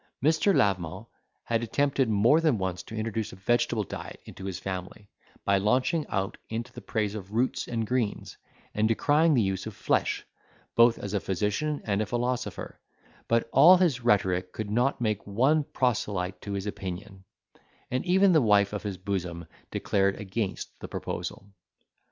Mr. 0.23 0.51
Lavement 0.51 1.05
had 1.43 1.61
attempted 1.61 2.09
more 2.09 2.41
than 2.41 2.57
once 2.57 2.81
to 2.81 2.95
introduce 2.95 3.31
a 3.31 3.35
vegetable 3.35 3.83
diet 3.83 4.19
into 4.25 4.45
his 4.45 4.57
family, 4.57 5.07
by 5.45 5.59
launching 5.59 6.07
out 6.09 6.37
into 6.49 6.73
the 6.73 6.81
praise 6.81 7.13
of 7.13 7.31
roots 7.33 7.67
and 7.67 7.85
greens, 7.85 8.35
and 8.73 8.87
decrying 8.87 9.35
the 9.35 9.43
use 9.43 9.67
of 9.67 9.75
flesh, 9.75 10.25
both 10.73 10.97
as 10.97 11.13
a 11.13 11.19
physician 11.19 11.81
and 11.85 12.09
philosopher; 12.09 12.79
but 13.27 13.47
all 13.53 13.77
his 13.77 14.01
rhetoric 14.01 14.51
could 14.51 14.71
not 14.71 15.01
make 15.01 15.27
one 15.27 15.63
proselyte 15.65 16.41
to 16.41 16.53
his 16.53 16.65
opinion, 16.65 17.23
and 17.91 18.03
even 18.03 18.31
the 18.31 18.41
wife 18.41 18.73
of 18.73 18.81
his 18.81 18.97
bosom 18.97 19.45
declared 19.69 20.15
against 20.19 20.71
the 20.79 20.87
proposal. 20.87 21.45